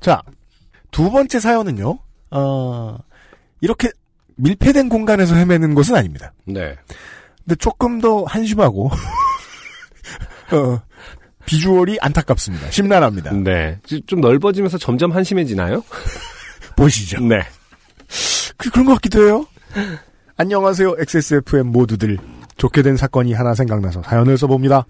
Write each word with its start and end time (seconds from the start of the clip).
자, 0.00 0.22
두 0.90 1.10
번째 1.10 1.40
사연은요, 1.40 1.98
어, 2.30 2.98
이렇게 3.60 3.90
밀폐된 4.36 4.88
공간에서 4.88 5.34
헤매는 5.34 5.74
것은 5.74 5.96
아닙니다. 5.96 6.32
네. 6.44 6.76
근데 7.44 7.54
조금 7.56 8.00
더 8.00 8.24
한심하고, 8.24 8.90
어, 10.52 10.80
비주얼이 11.46 11.98
안타깝습니다. 12.00 12.70
심란합니다. 12.70 13.32
네. 13.32 13.78
좀 14.06 14.20
넓어지면서 14.20 14.78
점점 14.78 15.12
한심해지나요? 15.12 15.82
보시죠. 16.76 17.20
네. 17.20 17.40
그, 18.56 18.70
그런 18.70 18.86
것 18.86 18.94
같기도 18.94 19.26
해요. 19.26 19.46
안녕하세요, 20.36 20.96
XSFM 20.98 21.68
모두들. 21.68 22.18
좋게 22.56 22.82
된 22.82 22.96
사건이 22.96 23.32
하나 23.32 23.54
생각나서 23.54 24.02
사연을 24.02 24.36
써봅니다. 24.36 24.84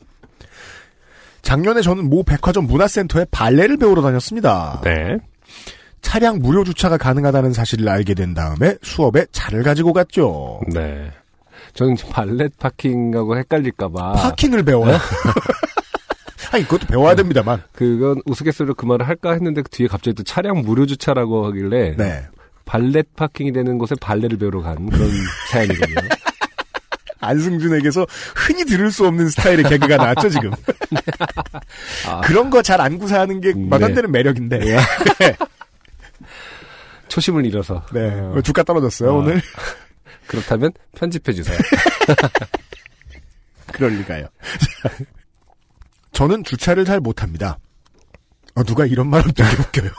작년에 1.42 1.80
저는 1.82 2.08
모 2.08 2.22
백화점 2.22 2.66
문화센터에 2.66 3.26
발레를 3.30 3.76
배우러 3.76 4.02
다녔습니다. 4.02 4.80
네. 4.84 5.18
차량 6.02 6.38
무료 6.38 6.64
주차가 6.64 6.96
가능하다는 6.96 7.52
사실을 7.52 7.88
알게 7.88 8.14
된 8.14 8.34
다음에 8.34 8.76
수업에 8.82 9.26
차를 9.32 9.62
가지고 9.62 9.92
갔죠. 9.92 10.60
네. 10.72 11.10
저는 11.74 11.96
발렛 12.10 12.56
파킹하고 12.58 13.36
헷갈릴까봐. 13.36 14.12
파킹을 14.12 14.62
배워요? 14.64 14.96
아니, 16.52 16.64
그것도 16.64 16.86
배워야 16.86 17.14
됩니다만. 17.14 17.62
그건 17.72 18.22
우스갯소리로 18.24 18.74
그 18.74 18.86
말을 18.86 19.06
할까 19.06 19.32
했는데 19.32 19.60
그 19.62 19.68
뒤에 19.70 19.86
갑자기 19.86 20.14
또 20.14 20.22
차량 20.22 20.62
무료 20.62 20.86
주차라고 20.86 21.46
하길래. 21.46 21.94
네. 21.96 22.24
발렛 22.64 23.06
파킹이 23.16 23.52
되는 23.52 23.78
곳에 23.78 23.94
발레를 24.00 24.38
배우러 24.38 24.62
간 24.62 24.88
그런 24.88 25.10
사연이거든요. 25.50 26.08
안승준에게서 27.20 28.06
흔히 28.36 28.64
들을 28.64 28.90
수 28.92 29.06
없는 29.06 29.28
스타일의 29.30 29.64
개그가 29.64 29.96
나왔죠, 29.96 30.28
지금. 30.30 30.50
아, 32.06 32.20
그런 32.22 32.50
거 32.50 32.62
잘 32.62 32.80
안고 32.80 33.06
사는 33.06 33.40
게 33.40 33.54
말도 33.54 33.86
안 33.86 33.90
네. 33.92 33.94
되는 33.96 34.12
매력인데. 34.12 34.58
네. 34.58 34.78
초심을 37.08 37.46
잃어서. 37.46 37.84
네. 37.92 38.10
어, 38.20 38.40
주가 38.42 38.62
떨어졌어요, 38.62 39.10
아. 39.10 39.14
오늘. 39.14 39.40
그렇다면 40.26 40.72
편집해 40.94 41.32
주세요. 41.32 41.56
그럴 43.72 43.92
리가요. 43.92 44.26
저는 46.12 46.44
주차를 46.44 46.84
잘 46.84 47.00
못합니다. 47.00 47.58
어, 48.54 48.62
누가 48.64 48.84
이런 48.84 49.08
말은 49.08 49.32
되게 49.32 49.48
웃겨요. 49.62 49.90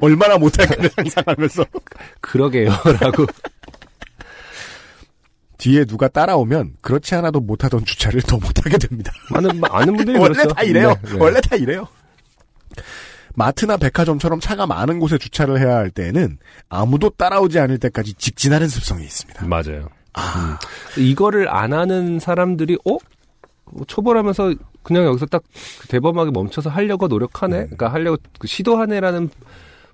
얼마나 0.00 0.38
못할까를 0.38 0.90
상상하면서. 0.96 1.66
그러게요 2.20 2.70
라고. 3.00 3.26
뒤에 5.60 5.84
누가 5.84 6.08
따라오면 6.08 6.76
그렇지 6.80 7.14
않아도 7.14 7.40
못하던 7.40 7.84
주차를 7.84 8.22
더 8.22 8.36
못하게 8.38 8.78
됩니다. 8.78 9.12
많은 9.30 9.60
많은 9.60 9.94
분들이 9.94 10.16
원래 10.18 10.32
그렇죠. 10.32 10.54
다 10.54 10.62
이래요. 10.62 10.88
네, 11.02 11.10
네. 11.12 11.16
원래 11.18 11.40
다 11.40 11.56
이래요. 11.56 11.86
마트나 13.34 13.76
백화점처럼 13.76 14.40
차가 14.40 14.66
많은 14.66 14.98
곳에 14.98 15.18
주차를 15.18 15.60
해야 15.60 15.76
할 15.76 15.90
때에는 15.90 16.38
아무도 16.68 17.10
따라오지 17.10 17.58
않을 17.58 17.78
때까지 17.78 18.14
직진하는 18.14 18.68
습성이 18.68 19.04
있습니다. 19.04 19.46
맞아요. 19.46 19.88
아, 20.14 20.58
이거를 20.96 21.48
안 21.54 21.72
하는 21.72 22.18
사람들이 22.18 22.78
어뭐 22.84 23.84
초벌하면서 23.86 24.54
그냥 24.82 25.04
여기서 25.04 25.26
딱그 25.26 25.88
대범하게 25.88 26.30
멈춰서 26.32 26.70
하려고 26.70 27.06
노력하네. 27.06 27.56
음. 27.56 27.64
그러니까 27.66 27.92
하려고 27.92 28.16
그 28.38 28.46
시도하네라는 28.46 29.28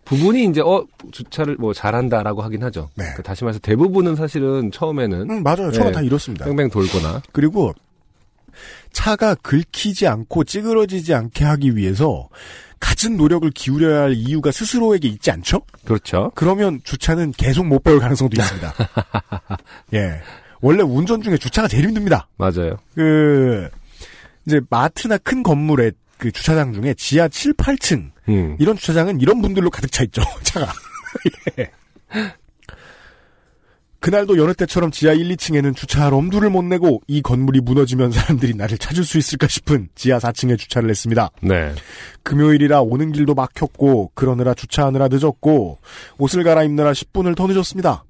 부분이 0.06 0.44
이제 0.44 0.60
어 0.60 0.86
주차를 1.12 1.56
뭐 1.56 1.74
잘한다라고 1.74 2.40
하긴 2.42 2.62
하죠. 2.64 2.88
네. 2.94 3.04
그러니까 3.04 3.22
다시 3.22 3.44
말해서 3.44 3.58
대부분은 3.60 4.16
사실은 4.16 4.70
처음에는 4.70 5.30
음, 5.30 5.42
맞아요. 5.42 5.70
처음 5.72 5.88
네. 5.88 5.92
다 5.92 6.00
이렇습니다. 6.00 6.46
뺑뺑 6.46 6.70
돌거나 6.70 7.22
그리고 7.32 7.74
차가 8.92 9.34
긁히지 9.34 10.06
않고 10.06 10.44
찌그러지지 10.44 11.12
않게 11.12 11.44
하기 11.44 11.76
위해서 11.76 12.28
갖은 12.78 13.16
노력을 13.16 13.50
기울여야 13.50 14.02
할 14.02 14.14
이유가 14.14 14.52
스스로에게 14.52 15.08
있지 15.08 15.30
않죠? 15.30 15.62
그렇죠. 15.84 16.30
그러면 16.34 16.80
주차는 16.84 17.32
계속 17.32 17.66
못 17.66 17.82
배울 17.82 17.98
가능성도 17.98 18.40
있습니다. 18.40 18.74
예. 19.94 20.20
원래 20.60 20.82
운전 20.82 21.22
중에 21.22 21.36
주차가 21.36 21.68
제일 21.68 21.86
힘듭니다. 21.86 22.28
맞아요. 22.36 22.76
그, 22.94 23.68
이제 24.46 24.60
마트나 24.70 25.18
큰 25.18 25.42
건물의 25.42 25.92
그 26.18 26.30
주차장 26.32 26.72
중에 26.72 26.94
지하 26.94 27.28
7, 27.28 27.54
8층, 27.54 28.10
음. 28.28 28.56
이런 28.58 28.76
주차장은 28.76 29.20
이런 29.20 29.40
분들로 29.42 29.70
가득 29.70 29.90
차 29.92 30.02
있죠, 30.04 30.22
차가. 30.42 30.72
예. 31.58 31.70
그날도 34.00 34.36
여느 34.38 34.54
때처럼 34.54 34.92
지하 34.92 35.12
1, 35.14 35.28
2층에는 35.36 35.74
주차할 35.74 36.14
엄두를 36.14 36.48
못 36.50 36.62
내고 36.62 37.02
이 37.08 37.22
건물이 37.22 37.60
무너지면 37.62 38.12
사람들이 38.12 38.54
나를 38.54 38.78
찾을 38.78 39.04
수 39.04 39.18
있을까 39.18 39.48
싶은 39.48 39.88
지하 39.96 40.18
4층에 40.18 40.56
주차를 40.58 40.88
했습니다. 40.90 41.30
네. 41.40 41.74
금요일이라 42.22 42.82
오는 42.82 43.10
길도 43.10 43.34
막혔고 43.34 44.12
그러느라 44.14 44.54
주차하느라 44.54 45.08
늦었고 45.08 45.78
옷을 46.18 46.44
갈아입느라 46.44 46.92
10분을 46.92 47.34
더 47.36 47.46
늦었습니다. 47.48 48.04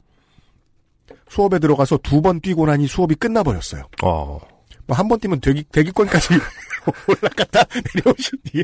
수업에 1.31 1.59
들어가서 1.59 1.99
두 2.03 2.21
번 2.21 2.41
뛰고 2.41 2.66
나니 2.66 2.87
수업이 2.87 3.15
끝나버렸어요. 3.15 3.84
어. 4.03 4.38
뭐 4.87 4.97
한 4.97 5.09
번 5.09 5.19
뛰면 5.19 5.41
대기, 5.41 5.65
대기권까지 5.65 6.28
올라갔다 7.09 7.65
내려오신 7.94 8.38
뒤에 8.44 8.62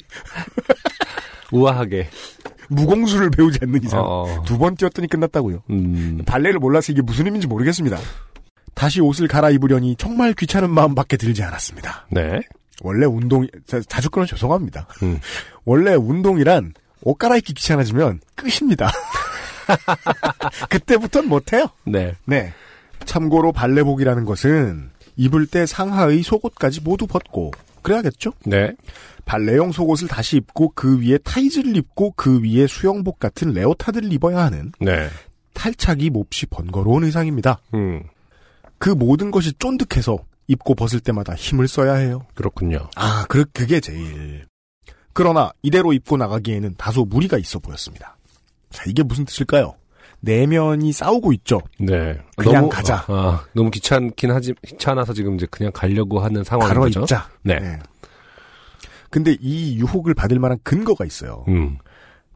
우아하게. 1.52 2.08
무공수를 2.68 3.30
배우지 3.30 3.60
않는 3.62 3.84
이상 3.84 4.00
어. 4.02 4.42
두번 4.46 4.76
뛰었더니 4.76 5.08
끝났다고요. 5.08 5.62
음. 5.70 6.22
발레를 6.26 6.58
몰라서 6.58 6.92
이게 6.92 7.02
무슨 7.02 7.26
의미인지 7.26 7.46
모르겠습니다. 7.46 7.98
다시 8.74 9.00
옷을 9.00 9.28
갈아입으려니 9.28 9.96
정말 9.96 10.32
귀찮은 10.32 10.70
마음밖에 10.70 11.16
들지 11.16 11.42
않았습니다. 11.42 12.06
네. 12.10 12.40
원래 12.80 13.06
운동 13.06 13.46
자, 13.66 13.80
자주 13.86 14.10
끊어 14.10 14.26
죄송합니다. 14.26 14.86
음. 15.02 15.20
원래 15.64 15.94
운동이란 15.94 16.72
옷 17.02 17.14
갈아입기 17.18 17.52
귀찮아지면 17.54 18.20
끝입니다. 18.34 18.90
그때부터는 20.70 21.28
못해요. 21.28 21.66
네. 21.84 22.14
네. 22.24 22.52
참고로 23.04 23.52
발레복이라는 23.52 24.24
것은 24.24 24.90
입을 25.16 25.46
때 25.46 25.66
상하의 25.66 26.22
속옷까지 26.22 26.80
모두 26.80 27.06
벗고 27.06 27.52
그래야겠죠? 27.82 28.32
네. 28.46 28.72
발레용 29.24 29.72
속옷을 29.72 30.08
다시 30.08 30.36
입고 30.36 30.72
그 30.74 31.00
위에 31.00 31.18
타이즈를 31.18 31.76
입고 31.76 32.12
그 32.16 32.42
위에 32.42 32.66
수영복 32.66 33.18
같은 33.18 33.52
레오타드를 33.52 34.12
입어야 34.12 34.38
하는 34.44 34.72
네. 34.80 35.08
탈착이 35.54 36.10
몹시 36.10 36.46
번거로운 36.46 37.04
의상입니다. 37.04 37.58
음. 37.74 38.02
그 38.78 38.90
모든 38.90 39.30
것이 39.30 39.52
쫀득해서 39.58 40.18
입고 40.48 40.74
벗을 40.74 41.00
때마다 41.00 41.34
힘을 41.34 41.68
써야 41.68 41.94
해요. 41.94 42.26
그렇군요. 42.34 42.88
아, 42.96 43.24
그, 43.28 43.44
그게 43.52 43.80
제일. 43.80 44.46
그러나 45.12 45.52
이대로 45.62 45.92
입고 45.92 46.16
나가기에는 46.16 46.74
다소 46.76 47.04
무리가 47.04 47.38
있어 47.38 47.58
보였습니다. 47.58 48.16
자, 48.70 48.84
이게 48.86 49.02
무슨 49.02 49.24
뜻일까요? 49.24 49.74
내면이 50.20 50.92
싸우고 50.92 51.32
있죠. 51.34 51.60
네. 51.78 52.18
그냥 52.36 52.68
가자. 52.68 53.04
아, 53.08 53.44
너무 53.54 53.70
귀찮긴 53.70 54.30
하지, 54.30 54.54
귀찮아서 54.66 55.12
지금 55.12 55.34
이제 55.34 55.46
그냥 55.50 55.70
가려고 55.72 56.20
하는 56.20 56.42
상황인 56.44 56.74
가로. 56.74 56.88
입자. 56.88 57.28
네. 57.42 57.78
근데 59.12 59.36
이 59.40 59.76
유혹을 59.78 60.14
받을 60.14 60.38
만한 60.40 60.58
근거가 60.64 61.04
있어요. 61.04 61.44
음. 61.46 61.76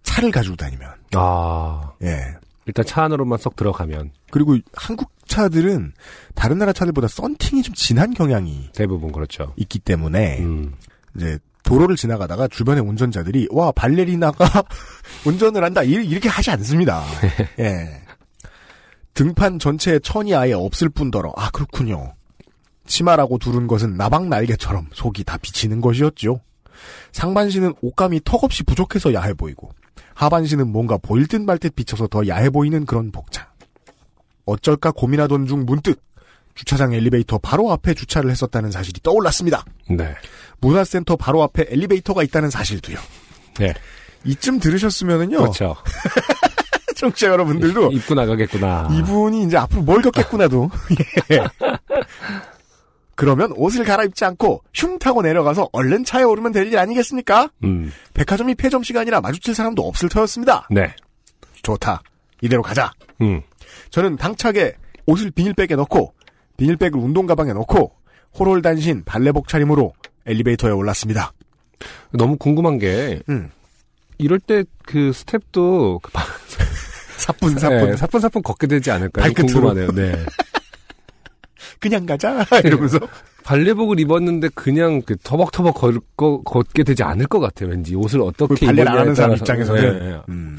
차를 0.04 0.30
가지고 0.30 0.54
다니면. 0.56 0.88
아, 1.14 1.90
예. 2.02 2.34
일단 2.66 2.84
차 2.84 3.02
안으로만 3.04 3.38
쏙 3.38 3.56
들어가면 3.56 4.10
그리고 4.30 4.56
한국 4.74 5.10
차들은 5.26 5.92
다른 6.34 6.58
나라 6.58 6.72
차들보다 6.72 7.08
썬팅이 7.08 7.62
좀 7.62 7.74
진한 7.74 8.12
경향이 8.12 8.70
대부분 8.74 9.10
그렇죠. 9.12 9.52
있기 9.56 9.78
때문에 9.78 10.38
음. 10.40 10.74
이제 11.16 11.38
도로를 11.62 11.96
지나가다가 11.96 12.46
주변의 12.48 12.82
운전자들이 12.84 13.48
와 13.50 13.72
발레리나가 13.72 14.44
운전을 15.26 15.64
한다 15.64 15.82
이- 15.82 15.92
이렇게 15.92 16.28
하지 16.28 16.50
않습니다. 16.50 17.02
예. 17.58 18.02
등판 19.14 19.58
전체에 19.58 19.98
천이 20.00 20.34
아예 20.34 20.52
없을 20.52 20.88
뿐더러 20.88 21.32
아 21.36 21.50
그렇군요. 21.50 22.14
치마라고 22.86 23.38
두른 23.38 23.66
것은 23.66 23.96
나방 23.96 24.28
날개처럼 24.28 24.88
속이 24.92 25.24
다 25.24 25.38
비치는 25.38 25.80
것이었죠. 25.80 26.40
상반신은 27.12 27.74
옷감이 27.80 28.20
턱없이 28.24 28.62
부족해서 28.64 29.12
야해 29.14 29.34
보이고 29.34 29.70
하반신은 30.14 30.68
뭔가 30.72 30.96
보일 30.96 31.26
듯 31.26 31.40
말 31.42 31.58
듯 31.58 31.74
비쳐서 31.76 32.06
더 32.08 32.26
야해 32.26 32.50
보이는 32.50 32.86
그런 32.86 33.10
복장. 33.12 33.44
어쩔까 34.46 34.92
고민하던 34.92 35.46
중 35.46 35.64
문득 35.66 36.00
주차장 36.54 36.94
엘리베이터 36.94 37.36
바로 37.38 37.70
앞에 37.72 37.92
주차를 37.94 38.30
했었다는 38.30 38.70
사실이 38.70 39.00
떠올랐습니다. 39.02 39.64
네. 39.90 40.14
문화센터 40.60 41.16
바로 41.16 41.42
앞에 41.42 41.66
엘리베이터가 41.68 42.22
있다는 42.22 42.48
사실도요. 42.50 42.96
네. 43.58 43.74
이쯤 44.24 44.58
들으셨으면은요. 44.60 45.38
그렇죠. 45.38 45.76
청취자 46.96 47.28
여러분들도 47.28 47.92
입고 47.92 48.14
나가겠구나. 48.14 48.88
이분이 48.90 49.44
이제 49.44 49.58
앞으로 49.58 49.82
뭘 49.82 50.00
겪겠구나도. 50.00 50.70
예. 51.32 51.44
그러면 53.16 53.52
옷을 53.56 53.84
갈아입지 53.84 54.24
않고 54.24 54.62
흉 54.74 54.98
타고 54.98 55.22
내려가서 55.22 55.68
얼른 55.72 56.04
차에 56.04 56.22
오르면 56.22 56.52
될 56.52 56.66
일 56.66 56.78
아니겠습니까? 56.78 57.50
음, 57.64 57.90
백화점이 58.14 58.54
폐점 58.54 58.82
시간이라 58.82 59.20
마주칠 59.20 59.54
사람도 59.54 59.82
없을 59.82 60.08
터였습니다. 60.08 60.68
네. 60.70 60.94
좋다. 61.62 62.02
이대로 62.42 62.62
가자. 62.62 62.92
음, 63.22 63.40
저는 63.90 64.16
당차게 64.16 64.74
옷을 65.06 65.30
비닐백에 65.30 65.76
넣고 65.76 66.12
비닐백을 66.56 66.98
운동 67.00 67.26
가방에 67.26 67.52
넣고 67.54 67.92
호롤 68.38 68.60
단신 68.62 69.02
발레복 69.04 69.48
차림으로 69.48 69.92
엘리베이터에 70.26 70.70
올랐습니다. 70.72 71.32
너무 72.12 72.36
궁금한 72.36 72.78
게 72.78 73.20
음. 73.28 73.50
이럴 74.18 74.38
때 74.38 74.64
그 74.86 75.12
스텝도 75.12 76.00
그 76.02 76.10
바- 76.12 76.24
사뿐 77.18 77.58
사뿐 77.58 77.90
네, 77.90 77.96
사뿐 77.96 78.20
사뿐 78.20 78.42
걷게 78.42 78.66
되지 78.66 78.90
않을까요? 78.90 79.24
발끝으로. 79.24 79.74
궁금하네요. 79.74 79.90
네. 79.92 80.24
그냥 81.80 82.06
가자 82.06 82.44
이러면서 82.64 82.98
발레복을 83.44 84.00
입었는데 84.00 84.48
그냥 84.54 85.02
그 85.02 85.16
터벅터벅 85.16 85.74
걸, 85.74 86.00
거, 86.16 86.42
걷게 86.42 86.82
되지 86.84 87.02
않을 87.02 87.26
것 87.26 87.38
같아요. 87.40 87.70
왠지 87.70 87.94
옷을 87.94 88.20
어떻게 88.22 88.54
그 88.54 88.66
발레를 88.66 88.88
안 88.88 88.98
하는 88.98 89.14
사람. 89.14 89.36
입장에서는 89.36 89.98
네, 89.98 90.10
네. 90.10 90.20
음. 90.28 90.58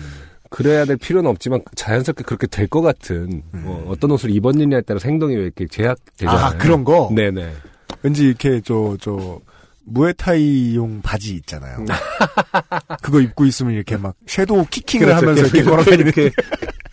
그래야 0.50 0.86
될 0.86 0.96
필요는 0.98 1.30
없지만 1.30 1.62
자연스럽게 1.76 2.24
그렇게 2.24 2.48
될 2.48 2.68
것 2.70 2.82
같은 2.82 3.44
뭐 3.52 3.86
어떤 3.90 4.12
옷을 4.12 4.30
입었느냐에 4.32 4.82
따라서 4.88 5.10
행동이 5.10 5.36
왜 5.36 5.44
이렇게 5.44 5.68
제약되잖아요. 5.68 6.38
아 6.38 6.58
그런 6.58 6.86
거 6.86 7.12
네네. 7.14 7.52
왠지 8.04 8.24
이렇게 8.28 8.62
저저 8.62 9.42
무에타이용 9.84 11.02
바지 11.02 11.34
있잖아요. 11.36 11.84
그거 13.02 13.20
입고 13.20 13.46
있으면 13.46 13.74
이렇게 13.74 13.98
막 13.98 14.16
섀도우 14.26 14.68
키킹을 14.70 15.08
그렇죠. 15.08 15.22
하면서 15.26 15.42
이렇게 15.44 15.64
그렇죠. 15.64 15.70
걸어다니는 15.72 16.06
이렇게. 16.16 16.32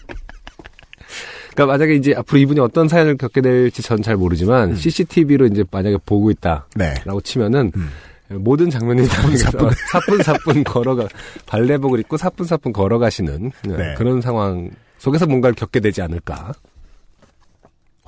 그러니까 1.54 1.66
만약에 1.66 1.94
이제 1.94 2.14
앞으로 2.16 2.38
이분이 2.40 2.60
어떤 2.60 2.88
사연을 2.88 3.16
겪게 3.16 3.40
될지 3.40 3.80
전 3.82 4.02
잘 4.02 4.16
모르지만 4.16 4.74
CCTV로 4.76 5.46
이제 5.46 5.64
만약에 5.70 5.98
보고 6.04 6.30
있다라고 6.30 6.68
네. 6.76 6.94
치면은 7.22 7.72
음. 7.76 7.90
모든 8.28 8.68
장면이 8.68 9.06
사뿐사뿐 9.06 9.70
사뿐사뿐 9.92 10.64
걸어가 10.64 11.08
발레복을 11.46 12.00
입고 12.00 12.16
사뿐사뿐 12.16 12.72
걸어가시는 12.72 13.52
네, 13.64 13.76
네. 13.76 13.94
그런 13.94 14.20
상황 14.20 14.70
속에서 14.98 15.26
뭔가를 15.26 15.54
겪게 15.54 15.80
되지 15.80 16.02
않을까. 16.02 16.52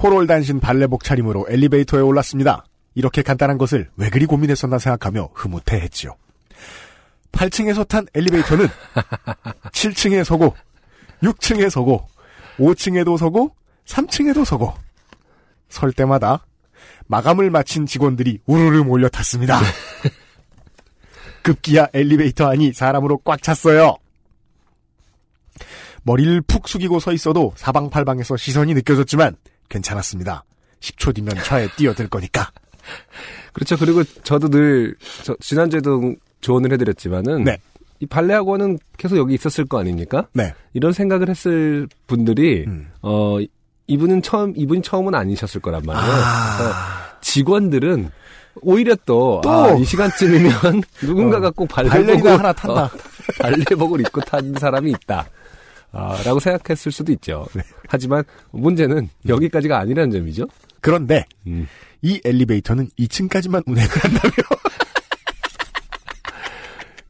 호롤 0.02 0.26
단신 0.26 0.60
발레복 0.60 1.04
차림으로 1.04 1.46
엘리베이터에 1.48 2.00
올랐습니다. 2.00 2.64
이렇게 2.94 3.22
간단한 3.22 3.56
것을 3.58 3.88
왜 3.96 4.10
그리 4.10 4.26
고민했었나 4.26 4.78
생각하며 4.78 5.30
흐뭇해했지요. 5.34 6.14
8층에서 7.32 7.86
탄 7.86 8.06
엘리베이터는 8.14 8.66
7층에 9.72 10.24
서고 10.24 10.54
6층에 11.22 11.70
서고 11.70 12.06
5층에도 12.58 13.16
서고 13.16 13.54
3층에도 13.86 14.44
서고 14.44 14.74
설 15.68 15.92
때마다 15.92 16.46
마감을 17.06 17.50
마친 17.50 17.86
직원들이 17.86 18.40
우르르 18.46 18.82
몰려 18.82 19.08
탔습니다. 19.08 19.60
급기야 21.42 21.88
엘리베이터 21.92 22.48
안이 22.48 22.72
사람으로 22.72 23.18
꽉 23.18 23.42
찼어요. 23.42 23.96
머리를 26.02 26.40
푹 26.42 26.68
숙이고 26.68 27.00
서 27.00 27.12
있어도 27.12 27.52
사방팔방에서 27.56 28.36
시선이 28.36 28.74
느껴졌지만 28.74 29.36
괜찮았습니다. 29.68 30.44
10초 30.80 31.14
뒤면 31.14 31.36
차에 31.42 31.68
뛰어들 31.76 32.08
거니까. 32.08 32.50
그렇죠. 33.52 33.76
그리고 33.76 34.04
저도 34.22 34.48
늘 34.48 34.96
저, 35.22 35.36
지난주에도 35.40 36.14
조언을 36.40 36.72
해드렸지만은 36.72 37.44
네. 37.44 37.58
이 38.00 38.06
발레 38.06 38.34
학원은 38.34 38.78
계속 38.96 39.16
여기 39.16 39.34
있었을 39.34 39.64
거 39.66 39.78
아닙니까? 39.78 40.26
네. 40.32 40.54
이런 40.74 40.92
생각을 40.92 41.28
했을 41.28 41.88
분들이 42.06 42.64
음. 42.66 42.88
어 43.02 43.38
이분은 43.86 44.22
처음 44.22 44.52
이분이 44.56 44.82
처음은 44.82 45.14
아니셨을 45.14 45.60
거란 45.60 45.82
말이에요. 45.84 46.06
그래서 46.06 46.72
아, 46.74 47.18
직원들은 47.20 48.10
오히려 48.62 48.96
또, 49.04 49.40
또! 49.42 49.50
아, 49.50 49.72
이 49.74 49.84
시간쯤이면 49.84 50.52
누군가가 51.02 51.48
어, 51.48 51.50
꼭 51.50 51.68
발레복을, 51.68 52.38
하나 52.38 52.52
탄다. 52.52 52.84
어, 52.84 52.90
발레복을 53.40 54.00
입고 54.00 54.20
탄 54.22 54.54
사람이 54.54 54.90
있다. 54.90 55.26
아, 55.92 56.22
라고 56.24 56.40
생각했을 56.40 56.90
수도 56.92 57.12
있죠. 57.12 57.46
네. 57.54 57.62
하지만 57.88 58.24
문제는 58.50 59.08
여기까지가 59.28 59.78
아니라는 59.78 60.10
점이죠. 60.10 60.46
그런데 60.80 61.24
음. 61.46 61.66
이 62.02 62.20
엘리베이터는 62.24 62.88
2층까지만 62.98 63.62
운행을 63.66 63.90
한다며. 63.90 64.32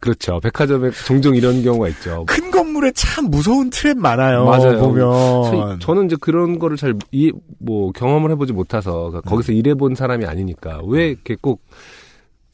그렇죠. 0.06 0.40
백화점에 0.40 0.90
종종 1.04 1.34
이런 1.34 1.62
경우가 1.62 1.88
있죠. 1.88 2.24
큰 2.26 2.50
건물에 2.50 2.92
참 2.94 3.26
무서운 3.26 3.70
트랩 3.70 3.96
많아요. 3.96 4.44
맞아요. 4.44 4.78
보면. 4.78 5.80
저, 5.80 5.94
는 5.94 6.06
이제 6.06 6.16
그런 6.20 6.58
거를 6.58 6.76
잘, 6.76 6.94
이, 7.10 7.32
뭐, 7.58 7.90
경험을 7.92 8.30
해보지 8.32 8.52
못해서, 8.52 9.08
그러니까 9.08 9.22
거기서 9.22 9.52
음. 9.52 9.56
일해본 9.56 9.94
사람이 9.94 10.24
아니니까, 10.26 10.80
왜 10.86 11.08
이렇게 11.08 11.36
꼭, 11.40 11.62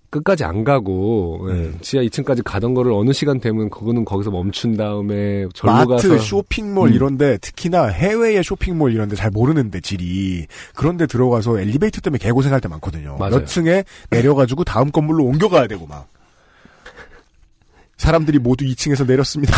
끝까지 0.09 0.45
안 0.45 0.63
가고, 0.63 1.47
예, 1.49 1.53
음. 1.53 1.79
지하 1.81 2.03
2층까지 2.05 2.43
가던 2.45 2.75
거를 2.75 2.93
어느 2.93 3.13
시간 3.13 3.41
되면 3.41 3.71
그거는 3.71 4.05
거기서 4.05 4.31
멈춘 4.31 4.77
다음에 4.77 5.47
절로 5.55 5.73
마트, 5.73 6.09
가서. 6.09 6.19
쇼핑몰 6.19 6.91
음. 6.91 6.95
이런데 6.95 7.39
특히나 7.39 7.87
해외의 7.87 8.45
쇼핑몰 8.45 8.93
이런데 8.93 9.17
잘 9.17 9.31
모르는데 9.31 9.81
질이 9.81 10.47
그런데 10.75 11.07
들어가서 11.07 11.59
엘리베이터 11.59 12.03
때문에 12.03 12.19
개고생할 12.19 12.61
때 12.61 12.69
많거든요. 12.69 13.17
맞아요. 13.19 13.37
몇 13.39 13.47
층에 13.47 13.85
내려가지고 14.11 14.65
다음 14.65 14.91
건물로 14.91 15.25
옮겨가야 15.25 15.67
되고 15.67 15.87
막 15.87 16.09
사람들이 18.03 18.41
모두 18.41 18.65
2층에서 18.65 19.07
내렸습니다. 19.07 19.57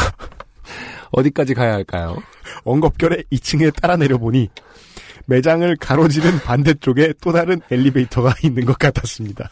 어디까지 1.12 1.54
가야 1.54 1.72
할까요? 1.72 2.18
엉겁결에 2.64 3.24
2층에 3.32 3.74
따라 3.80 3.96
내려보니 3.96 4.50
매장을 5.26 5.74
가로지른 5.76 6.38
반대쪽에 6.40 7.14
또 7.22 7.32
다른 7.32 7.60
엘리베이터가 7.70 8.34
있는 8.44 8.66
것 8.66 8.78
같았습니다. 8.78 9.48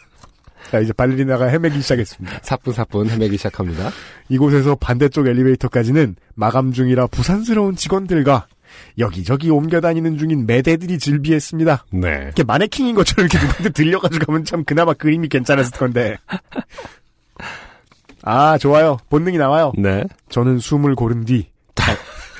자 0.71 0.79
이제 0.81 0.93
발레리나가 0.93 1.47
헤매기 1.47 1.81
시작했습니다. 1.81 2.41
사뿐사뿐 2.43 3.09
헤매기 3.09 3.39
시작합니다. 3.39 3.91
이곳에서 4.29 4.75
반대쪽 4.75 5.27
엘리베이터까지는 5.27 6.17
마감 6.35 6.73
중이라 6.73 7.07
부산스러운 7.07 7.77
직원들과 7.77 8.47
여기저기 8.99 9.49
옮겨다니는 9.51 10.19
중인 10.19 10.47
매대들이 10.47 10.99
즐비했습니다. 10.99 11.87
네. 11.93 12.09
이렇게 12.25 12.45
마네킹인 12.45 12.95
것처럼 12.95 13.29
이렇게 13.31 13.71
들려가지고 13.71 14.27
가면 14.27 14.45
참 14.45 14.65
그나마 14.65 14.93
그림이 14.93 15.29
괜찮았을 15.29 15.79
건데. 15.79 16.19
아, 18.23 18.57
좋아요. 18.59 18.99
본능이 19.11 19.39
나와요. 19.39 19.73
네. 19.77 20.05
저는 20.29 20.59
숨을 20.59 20.95
고른 20.95 21.25
뒤 21.25 21.49
다- 21.75 21.95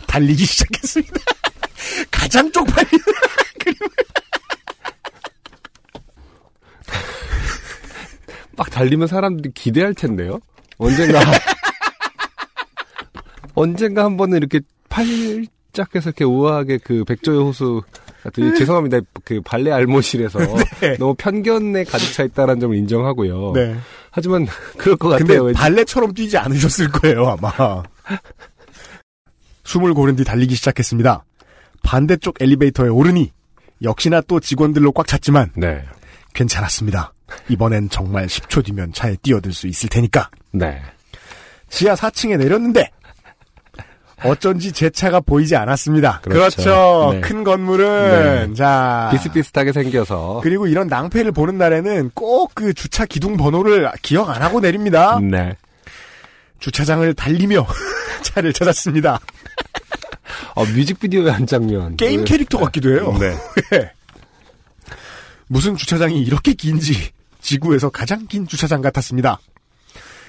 달리기 0.07 0.45
시작했습니다. 0.45 1.15
가장 2.11 2.51
쪽팔리는 2.53 2.99
그림을. 3.61 3.89
막 8.57 8.71
달리면 8.71 9.09
사람들이 9.09 9.53
기대할 9.55 9.95
텐데요? 9.95 10.39
언젠가. 10.79 11.21
언젠가 13.55 14.05
한 14.05 14.17
번은 14.17 14.39
이렇게 14.39 14.61
팔짝해서 14.89 16.11
이렇게 16.11 16.25
우아하게 16.25 16.79
그 16.85 17.05
백조의 17.05 17.43
호수 17.43 17.83
같은, 18.23 18.55
죄송합니다. 18.55 19.01
그 19.25 19.41
발레 19.43 19.73
알모실에서 19.73 20.39
네. 20.81 20.97
너무 20.99 21.15
편견에 21.15 21.85
가득 21.85 22.13
차 22.13 22.23
있다는 22.23 22.61
점을 22.61 22.77
인정하고요. 22.77 23.53
네. 23.55 23.77
하지만 24.13 24.47
그럴 24.79 24.97
것 24.97 25.09
근데 25.09 25.25
같아요. 25.25 25.43
왠지. 25.47 25.59
발레처럼 25.59 26.15
뛰지 26.15 26.37
않으셨을 26.39 26.91
거예요, 26.93 27.27
아마. 27.29 27.83
숨을 29.65 29.95
고른 29.95 30.15
뒤 30.17 30.25
달리기 30.25 30.55
시작했습니다. 30.55 31.25
반대쪽 31.83 32.37
엘리베이터에 32.41 32.89
오르니 32.89 33.33
역시나 33.83 34.21
또 34.23 34.39
직원들로 34.39 34.93
꽉 34.93 35.07
찼지만 35.07 35.51
네. 35.57 35.83
괜찮았습니다. 36.35 37.13
이번엔 37.49 37.89
정말 37.91 38.27
10초 38.27 38.65
뒤면 38.65 38.93
차에 38.93 39.17
뛰어들 39.23 39.53
수 39.53 39.67
있을 39.67 39.89
테니까. 39.89 40.31
네. 40.53 40.81
지하 41.69 41.95
4층에 41.95 42.37
내렸는데 42.37 42.91
어쩐지 44.25 44.73
제 44.73 44.89
차가 44.91 45.21
보이지 45.21 45.57
않았습니다. 45.57 46.21
그렇죠. 46.23 46.63
그렇죠. 46.63 47.11
네. 47.15 47.21
큰 47.21 47.45
건물은 47.45 48.55
자 48.55 49.09
비슷비슷하게 49.13 49.73
생겨서. 49.73 50.41
그리고 50.43 50.67
이런 50.67 50.87
낭패를 50.89 51.33
보는 51.33 51.59
날에는 51.59 52.11
꼭 52.15 52.53
그 52.55 52.75
주차 52.75 53.07
기둥 53.07 53.37
번호를 53.37 53.91
기억 54.03 54.29
안 54.31 54.43
하고 54.43 54.61
내립니다. 54.61 55.19
네. 55.21 55.57
주차장을 56.61 57.13
달리며 57.15 57.67
차를 58.23 58.53
찾았습니다. 58.53 59.19
어, 60.55 60.65
뮤직비디오의 60.67 61.33
한 61.33 61.47
장면. 61.47 61.97
게임 61.97 62.21
그- 62.21 62.25
캐릭터 62.27 62.59
같기도 62.59 62.91
해요. 62.93 63.17
네. 63.19 63.35
무슨 65.49 65.77
주차장이 65.77 66.23
이렇게 66.23 66.53
긴지 66.53 67.11
지구에서 67.41 67.91
가장 67.91 68.27
긴 68.27 68.47
주차장 68.47 68.81
같았습니다. 68.81 69.39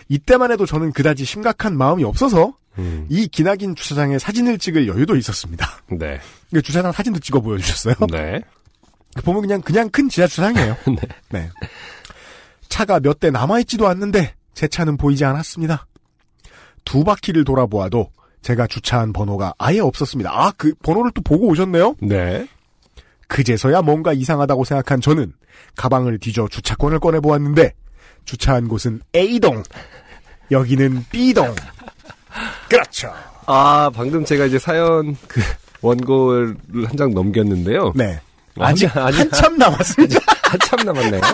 이때만 0.09 0.51
해도 0.51 0.65
저는 0.65 0.91
그다지 0.91 1.23
심각한 1.25 1.77
마음이 1.77 2.03
없어서 2.03 2.53
음, 2.79 3.05
이 3.09 3.27
기나긴 3.27 3.75
주차장에 3.75 4.17
사진을 4.19 4.57
찍을 4.57 4.87
여유도 4.87 5.15
있었습니다. 5.15 5.67
네. 5.91 6.19
그 6.51 6.61
주차장 6.61 6.91
사진도 6.91 7.19
찍어 7.19 7.39
보여주셨어요. 7.39 7.95
네. 8.11 8.41
보면 9.23 9.41
그냥 9.41 9.61
그냥 9.61 9.89
큰 9.89 10.09
지하 10.09 10.25
주차장이에요. 10.27 10.75
네. 10.87 11.07
네. 11.29 11.49
차가 12.69 12.99
몇 12.99 13.19
대 13.19 13.29
남아있지도 13.29 13.87
않는데 13.87 14.33
제 14.53 14.67
차는 14.67 14.97
보이지 14.97 15.23
않았습니다. 15.25 15.85
두 16.85 17.03
바퀴를 17.03 17.43
돌아보아도 17.43 18.11
제가 18.41 18.67
주차한 18.67 19.13
번호가 19.13 19.53
아예 19.57 19.79
없었습니다. 19.79 20.31
아, 20.33 20.51
그 20.57 20.73
번호를 20.83 21.11
또 21.13 21.21
보고 21.21 21.47
오셨네요? 21.47 21.95
네. 22.01 22.47
그제서야 23.27 23.81
뭔가 23.81 24.11
이상하다고 24.13 24.63
생각한 24.65 24.99
저는 25.01 25.33
가방을 25.75 26.19
뒤져 26.19 26.47
주차권을 26.49 26.99
꺼내보았는데 26.99 27.73
주차한 28.25 28.67
곳은 28.67 29.01
A동, 29.15 29.63
여기는 30.51 31.05
B동. 31.11 31.53
그렇죠. 32.77 33.13
아, 33.45 33.89
방금 33.93 34.23
제가 34.25 34.45
이제 34.45 34.57
사연 34.59 35.15
그 35.27 35.41
원고를 35.81 36.55
한 36.87 36.97
장 36.97 37.13
넘겼는데요. 37.13 37.91
네. 37.95 38.19
아직- 38.59 38.85
아직 38.95 38.97
아직- 38.97 39.19
한참 39.19 39.57
남았습니다. 39.57 40.19
한참 40.43 40.79
남았네요. 40.85 41.21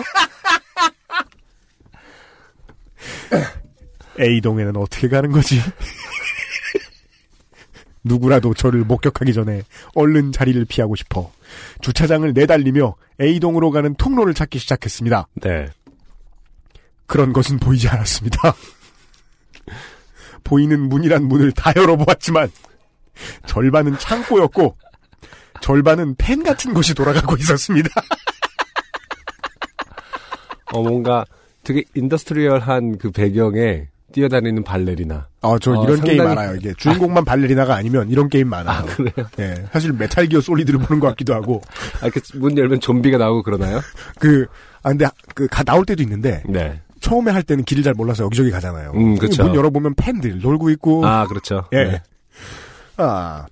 A동에는 4.18 4.76
어떻게 4.76 5.08
가는 5.08 5.30
거지? 5.32 5.60
누구라도 8.04 8.54
저를 8.54 8.80
목격하기 8.84 9.32
전에 9.34 9.62
얼른 9.94 10.32
자리를 10.32 10.64
피하고 10.64 10.96
싶어 10.96 11.30
주차장을 11.82 12.32
내달리며 12.32 12.94
A동으로 13.20 13.70
가는 13.70 13.94
통로를 13.94 14.32
찾기 14.34 14.58
시작했습니다. 14.58 15.26
네. 15.42 15.66
그런 17.06 17.32
것은 17.32 17.58
보이지 17.58 17.88
않았습니다. 17.88 18.54
보이는 20.44 20.80
문이란 20.80 21.24
문을 21.24 21.52
다 21.52 21.72
열어보았지만 21.76 22.50
절반은 23.46 23.98
창고였고 23.98 24.76
절반은 25.60 26.14
팬 26.16 26.42
같은 26.42 26.72
것이 26.74 26.94
돌아가고 26.94 27.36
있었습니다. 27.36 27.88
어, 30.72 30.82
뭔가 30.82 31.24
되게 31.64 31.82
industrial한 31.94 32.98
그 32.98 33.10
배경에 33.10 33.88
뛰어다니는 34.12 34.64
발레리나. 34.64 35.28
아, 35.42 35.58
저 35.60 35.72
어, 35.72 35.84
이런 35.84 35.96
상당히- 35.98 36.18
게임 36.18 36.24
많아요. 36.24 36.56
이게 36.56 36.72
주인공만 36.76 37.24
발레리나가 37.24 37.74
아니면 37.76 38.08
이런 38.08 38.28
게임 38.28 38.48
많아요. 38.48 38.78
아, 38.78 38.82
그래요? 38.84 39.28
예, 39.38 39.54
사실 39.72 39.92
Metal 39.92 40.26
Gear 40.26 40.40
Solid를 40.40 40.80
보는 40.80 40.98
것 41.00 41.08
같기도 41.08 41.34
하고 41.34 41.60
아, 42.00 42.06
이렇게 42.06 42.20
문 42.34 42.56
열면 42.58 42.80
좀비가 42.80 43.18
나오고 43.18 43.42
그러나요? 43.44 43.80
그 44.18 44.46
아, 44.82 44.88
근데 44.90 45.06
그 45.34 45.46
가, 45.48 45.62
나올 45.62 45.84
때도 45.84 46.02
있는데 46.02 46.42
네. 46.48 46.80
처음에 47.00 47.30
할 47.30 47.42
때는 47.42 47.64
길을 47.64 47.82
잘 47.82 47.94
몰라서 47.94 48.24
여기저기 48.24 48.50
가잖아요. 48.50 48.92
음, 48.94 49.16
그쵸. 49.16 49.44
문 49.44 49.54
열어보면 49.54 49.94
팬들 49.94 50.40
돌고 50.40 50.70
있고 50.70 51.06
아, 51.06 51.26
그렇죠. 51.26 51.64
예. 51.72 51.84
네. 51.84 52.02
아, 52.96 53.46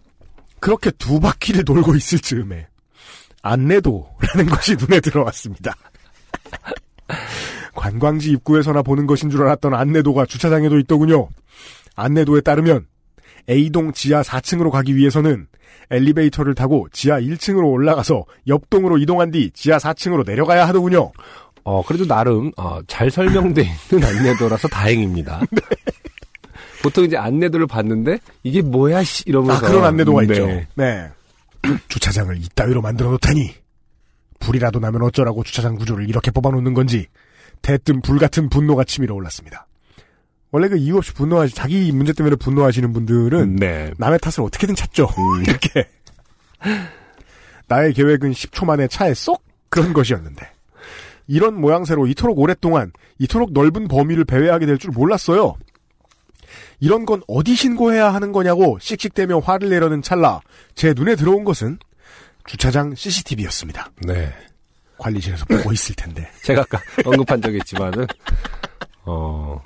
그렇게 0.60 0.90
두 0.92 1.20
바퀴를 1.20 1.64
돌고 1.64 1.96
있을 1.96 2.18
즈음에 2.18 2.66
안내도라는 3.42 4.46
것이 4.50 4.76
눈에 4.76 5.00
들어왔습니다. 5.00 5.74
관광지 7.74 8.30
입구에서나 8.32 8.82
보는 8.82 9.06
것인 9.06 9.30
줄 9.30 9.42
알았던 9.42 9.74
안내도가 9.74 10.26
주차장에도 10.26 10.78
있더군요. 10.80 11.28
안내도에 11.96 12.40
따르면 12.42 12.86
A동 13.48 13.92
지하 13.92 14.22
4층으로 14.22 14.70
가기 14.70 14.96
위해서는 14.96 15.46
엘리베이터를 15.90 16.54
타고 16.54 16.86
지하 16.92 17.20
1층으로 17.20 17.70
올라가서 17.72 18.24
옆동으로 18.46 18.98
이동한 18.98 19.30
뒤 19.30 19.50
지하 19.52 19.78
4층으로 19.78 20.26
내려가야 20.26 20.68
하더군요. 20.68 21.12
어, 21.64 21.82
그래도 21.84 22.06
나름, 22.06 22.52
어, 22.56 22.80
잘 22.86 23.10
설명돼 23.10 23.62
있는 23.92 24.08
안내도라서 24.08 24.68
다행입니다. 24.68 25.40
네. 25.50 25.60
보통 26.82 27.04
이제 27.04 27.16
안내도를 27.16 27.66
봤는데, 27.66 28.18
이게 28.42 28.62
뭐야, 28.62 29.02
씨, 29.02 29.22
아, 29.22 29.24
이러면서. 29.26 29.66
그런 29.66 29.84
안내도가 29.84 30.22
네. 30.22 30.26
있죠. 30.32 30.46
네. 30.74 31.08
주차장을 31.88 32.36
이따위로 32.36 32.80
만들어 32.80 33.10
놓다니. 33.10 33.54
불이라도 34.40 34.78
나면 34.78 35.02
어쩌라고 35.02 35.42
주차장 35.42 35.76
구조를 35.76 36.08
이렇게 36.08 36.30
뽑아놓는 36.30 36.72
건지 36.74 37.06
대뜸 37.60 38.00
불같은 38.02 38.48
분노가 38.48 38.84
치밀어 38.84 39.14
올랐습니다. 39.14 39.66
원래 40.50 40.68
그 40.68 40.78
이유 40.78 40.96
없이 40.96 41.12
분노하시, 41.12 41.54
자기 41.54 41.92
문제 41.92 42.12
때문에 42.12 42.36
분노하시는 42.36 42.92
분들은 42.92 43.56
네. 43.56 43.92
남의 43.98 44.18
탓을 44.20 44.46
어떻게든 44.46 44.74
찾죠. 44.74 45.08
이렇게. 45.46 45.88
나의 47.66 47.92
계획은 47.92 48.32
10초 48.32 48.64
만에 48.64 48.88
차에 48.88 49.12
쏙 49.12 49.44
그런 49.68 49.92
것이었는데. 49.92 50.48
이런 51.28 51.60
모양새로 51.60 52.06
이토록 52.08 52.38
오랫동안 52.38 52.90
이토록 53.18 53.52
넓은 53.52 53.86
범위를 53.86 54.24
배회하게 54.24 54.66
될 54.66 54.78
줄 54.78 54.90
몰랐어요. 54.90 55.54
이런 56.80 57.04
건 57.06 57.22
어디 57.28 57.54
신고해야 57.54 58.12
하는 58.14 58.32
거냐고 58.32 58.78
씩씩대며 58.80 59.40
화를 59.40 59.68
내려는 59.68 60.02
찰나 60.02 60.40
제 60.74 60.94
눈에 60.94 61.14
들어온 61.16 61.44
것은 61.44 61.78
주차장 62.46 62.94
CCTV였습니다. 62.94 63.90
네. 64.06 64.32
관리실에서 64.96 65.44
보고 65.44 65.72
있을 65.72 65.94
텐데 65.94 66.28
제가 66.42 66.62
아까 66.62 66.80
언급한 67.04 67.40
적이 67.42 67.58
있지만은, 67.58 68.06
어, 69.04 69.60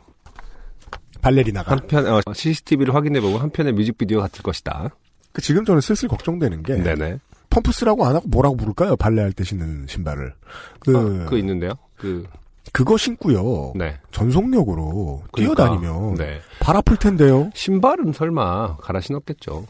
발레리나가 1.21 1.71
한편, 1.73 2.07
어, 2.07 2.21
CCTV를 2.35 2.95
확인해보고 2.95 3.39
한편의 3.39 3.73
뮤직비디오 3.75 4.21
같을 4.21 4.43
것이다. 4.43 4.91
그 5.33 5.41
지금 5.41 5.65
저는 5.65 5.81
슬슬 5.81 6.09
걱정되는 6.09 6.63
게 6.65 6.77
네네. 6.77 7.19
펌프스라고 7.53 8.07
안 8.07 8.17
하고 8.17 8.27
뭐라고 8.29 8.57
부를까요? 8.57 8.97
발레할 8.97 9.33
때 9.33 9.45
신는 9.45 9.87
신발을 9.87 10.35
그 10.81 10.97
어, 10.97 11.25
그거 11.25 11.37
있는데요? 11.37 11.73
그, 11.97 12.25
그거 12.73 12.97
신고요. 12.97 13.75
네. 13.77 13.99
전속력으로 14.11 15.23
그러니까, 15.31 15.67
뛰어다니면 15.67 16.15
네. 16.15 16.41
발 16.61 16.77
아플 16.77 16.97
텐데요. 16.97 17.51
신발은 17.55 18.13
설마 18.13 18.77
갈아 18.79 19.01
신었겠죠. 19.01 19.67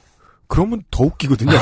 그러면 0.47 0.83
더 0.91 1.05
웃기거든요. 1.05 1.51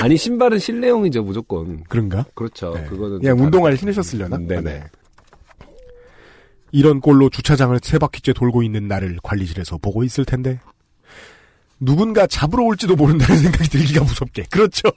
아니, 0.00 0.16
신발은 0.16 0.58
실내용이죠, 0.58 1.22
무조건. 1.22 1.82
그런가? 1.88 2.24
그렇죠. 2.34 2.72
네. 2.74 2.84
그거는. 2.84 3.18
그냥 3.18 3.36
좀 3.36 3.46
운동화를 3.46 3.76
신으셨으려나? 3.76 4.38
네네. 4.38 4.84
이런 6.70 7.00
꼴로 7.00 7.30
주차장을 7.30 7.78
세 7.82 7.98
바퀴째 7.98 8.32
돌고 8.32 8.62
있는 8.62 8.86
나를 8.88 9.18
관리실에서 9.22 9.78
보고 9.78 10.04
있을 10.04 10.24
텐데 10.24 10.60
누군가 11.80 12.26
잡으러 12.26 12.64
올지도 12.64 12.96
모른다는 12.96 13.36
생각이 13.42 13.68
들기가 13.68 14.04
무섭게 14.04 14.44
그렇죠. 14.50 14.90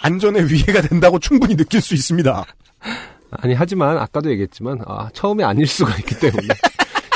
안전에 0.00 0.44
위해가 0.44 0.82
된다고 0.82 1.18
충분히 1.18 1.56
느낄 1.56 1.80
수 1.80 1.94
있습니다. 1.94 2.44
아니, 3.30 3.54
하지만, 3.54 3.96
아까도 3.98 4.30
얘기했지만, 4.30 4.80
아, 4.86 5.08
처음에 5.12 5.42
아닐 5.44 5.66
수가 5.66 5.96
있기 5.98 6.18
때문에. 6.18 6.48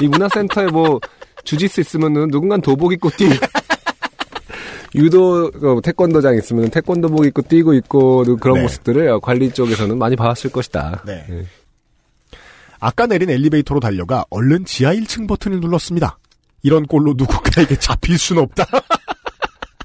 이 0.03 0.09
문화센터에 0.09 0.67
뭐, 0.67 0.99
주짓수 1.45 1.81
있으면은 1.81 2.29
누군간 2.29 2.61
도복 2.61 2.93
입고 2.95 3.11
뛰고, 3.11 3.35
유도, 4.95 5.53
어, 5.63 5.81
태권도장 5.83 6.37
있으면 6.37 6.71
태권도복 6.71 7.27
입고 7.27 7.43
뛰고 7.43 7.75
있고, 7.75 8.25
그런 8.37 8.57
네. 8.57 8.63
모습들을 8.63 9.21
관리 9.21 9.53
쪽에서는 9.53 9.99
많이 9.99 10.17
봐왔을 10.17 10.51
것이다. 10.51 11.03
네. 11.05 11.25
예. 11.31 11.47
아까 12.81 13.07
내린 13.07 13.29
엘리베이터로 13.29 13.81
달려가 13.81 14.25
얼른 14.31 14.65
지하 14.65 14.95
1층 14.95 15.29
버튼을 15.29 15.61
눌렀습니다. 15.61 16.19
이런 16.63 16.87
꼴로 16.87 17.15
누군가에게 17.17 17.79
잡힐 17.79 18.19
순 18.19 18.39
없다. 18.39 18.67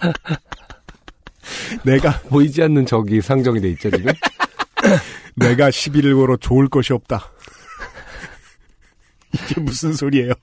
내가 1.83 2.19
보이지 2.29 2.63
않는 2.63 2.85
적이 2.85 3.21
상정이 3.21 3.61
돼 3.61 3.69
있죠, 3.71 3.89
지금? 3.91 4.11
내가 5.35 5.71
시비를 5.71 6.15
걸어 6.15 6.37
좋을 6.37 6.67
것이 6.67 6.93
없다. 6.93 7.31
이게 9.33 9.59
무슨 9.61 9.93
소리예요? 9.93 10.33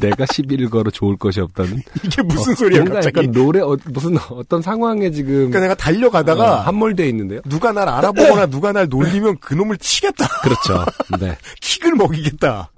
내가 0.00 0.26
시비를 0.26 0.68
걸어 0.70 0.90
좋을 0.90 1.16
것이 1.16 1.40
없다는. 1.40 1.82
이게 2.04 2.22
무슨 2.22 2.54
소리예요, 2.54 2.84
뭔가 2.84 3.00
갑자기? 3.00 3.18
약간 3.18 3.32
노래, 3.32 3.60
어, 3.60 3.76
무슨, 3.86 4.16
어떤 4.30 4.62
상황에 4.62 5.10
지금. 5.10 5.50
그러니까 5.50 5.60
내가 5.60 5.74
달려가다가 5.74 6.52
어, 6.52 6.60
함몰돼 6.60 7.08
있는데요? 7.08 7.40
누가 7.46 7.72
날 7.72 7.88
알아보거나 7.88 8.46
누가 8.46 8.72
날 8.72 8.88
놀리면 8.88 9.38
그놈을 9.38 9.78
치겠다. 9.78 10.28
그렇죠. 10.42 10.84
네. 11.18 11.36
킥을 11.60 11.94
먹이겠다. 11.94 12.70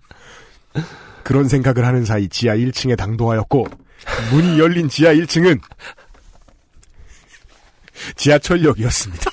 그런 1.29 1.47
생각을 1.47 1.85
하는 1.85 2.07
사이 2.07 2.27
지하 2.31 2.57
1층에 2.57 2.97
당도하였고 2.97 3.67
문이 4.31 4.59
열린 4.59 4.89
지하 4.89 5.13
1층은 5.13 5.61
지하철역이었습니다. 8.17 9.31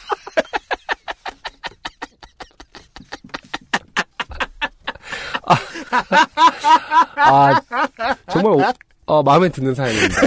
아, 7.15 7.61
정말, 8.29 8.51
오, 8.51 8.73
어, 9.07 9.21
마음에 9.21 9.49
드는 9.49 9.75
사연입니다. 9.75 10.21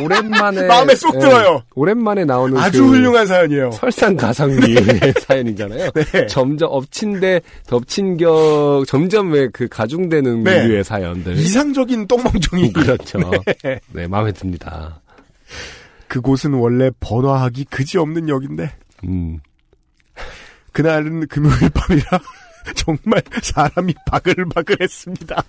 오, 0.00 0.04
오랜만에. 0.04 0.62
마음에 0.66 0.94
쏙 0.94 1.14
예, 1.16 1.18
들어요. 1.18 1.62
오랜만에 1.74 2.24
나오는. 2.24 2.56
아주 2.56 2.82
그 2.82 2.88
훌륭한 2.90 3.26
사연이에요. 3.26 3.70
설상가상미의 3.72 5.14
사연이잖아요. 5.20 5.90
네. 5.90 6.26
점점 6.26 6.68
엎친 6.72 7.20
데 7.20 7.40
덮친 7.66 8.16
격, 8.16 8.84
점점 8.86 9.30
왜 9.32 9.48
그 9.52 9.68
가중되는 9.68 10.42
네. 10.42 10.66
류의 10.66 10.84
사연들. 10.84 11.36
이상적인 11.36 12.06
똥멍청이. 12.08 12.72
그렇죠. 12.72 13.18
네. 13.62 13.78
네, 13.92 14.06
마음에 14.06 14.32
듭니다. 14.32 15.00
그곳은 16.08 16.54
원래 16.54 16.90
번화하기 17.00 17.64
그지없는 17.66 18.28
역인데 18.28 18.72
음. 19.04 19.38
그날은 20.72 21.26
금요일 21.28 21.70
밤이라 21.74 22.20
정말 22.74 23.22
사람이 23.42 23.94
바글바글했습니다. 24.10 25.42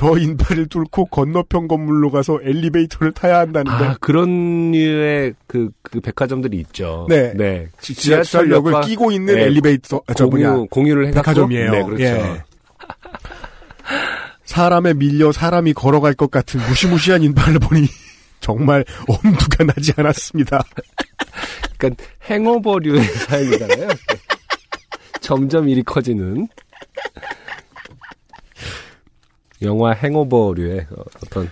저 0.00 0.16
인파를 0.16 0.66
뚫고 0.68 1.04
건너편 1.06 1.68
건물로 1.68 2.10
가서 2.10 2.38
엘리베이터를 2.42 3.12
타야 3.12 3.40
한다는데 3.40 3.84
아, 3.84 3.96
그런 4.00 4.70
류의 4.70 5.34
그, 5.46 5.68
그 5.82 6.00
백화점들이 6.00 6.56
있죠. 6.60 7.04
네. 7.10 7.34
네. 7.34 7.68
지- 7.82 7.94
지하철역을 7.94 8.80
끼고 8.80 9.12
있는 9.12 9.34
네, 9.34 9.42
엘리베이터 9.42 10.00
아, 10.06 10.14
저 10.14 10.26
뭐냐 10.26 10.52
공유, 10.54 10.66
공유를 10.70 11.06
해갖고. 11.08 11.20
백화점이에요. 11.22 11.70
네, 11.70 11.82
그렇죠. 11.84 12.02
예. 12.02 12.42
사람에 14.46 14.94
밀려 14.94 15.32
사람이 15.32 15.74
걸어갈 15.74 16.14
것 16.14 16.30
같은 16.30 16.60
무시무시한 16.66 17.22
인파를 17.22 17.58
보니 17.58 17.86
정말 18.40 18.86
엄두가 19.06 19.64
나지 19.64 19.92
않았습니다. 19.98 20.64
그러니까 21.76 22.02
행오버류의 22.30 23.02
사연이잖아요. 23.28 23.88
점점 25.20 25.68
일이 25.68 25.82
커지는 25.82 26.48
영화 29.62 29.92
행오버류의 29.92 30.86
어, 30.90 31.02
어떤 31.24 31.46
어, 31.46 31.50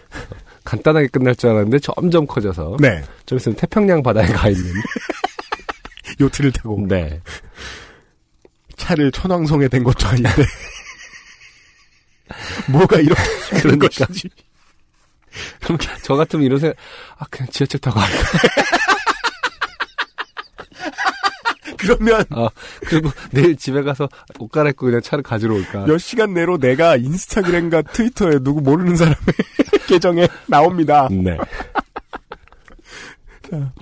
간단하게 0.64 1.08
끝날 1.08 1.34
줄 1.34 1.50
알았는데 1.50 1.78
점점 1.80 2.26
커져서 2.26 2.76
네. 2.80 3.02
좀 3.26 3.38
있으면 3.38 3.56
태평양 3.56 4.02
바다에 4.02 4.26
가 4.26 4.48
있는 4.48 4.64
요트를 6.20 6.52
타고. 6.52 6.84
네. 6.86 7.20
차를 8.76 9.10
천왕성에 9.12 9.68
댄 9.68 9.84
것도 9.84 10.06
아닌데. 10.06 10.30
뭐가 12.68 12.98
이렇게 12.98 13.22
힘든 13.22 13.78
그러니까. 13.78 13.88
것인지. 13.88 14.28
그럼 15.60 15.78
저 16.02 16.16
같으면 16.16 16.44
이런 16.44 16.58
생각 16.58 16.76
아 17.18 17.26
그냥 17.30 17.48
지하철 17.50 17.80
타고 17.80 18.00
갈까 18.00 18.38
그러면 21.78 22.24
아 22.30 22.48
그리고 22.80 23.10
내일 23.30 23.56
집에 23.56 23.82
가서 23.82 24.08
옷 24.38 24.50
갈아입고 24.50 24.86
그냥 24.86 25.00
차를 25.00 25.22
가지러 25.22 25.54
올까 25.54 25.84
몇 25.86 25.98
시간 25.98 26.34
내로 26.34 26.58
내가 26.58 26.96
인스타그램과 26.96 27.82
트위터에 27.82 28.38
누구 28.40 28.60
모르는 28.60 28.96
사람의 28.96 29.18
계정에 29.88 30.28
나옵니다. 30.46 31.08
네 31.10 31.38